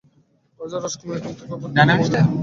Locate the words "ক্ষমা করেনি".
1.67-2.37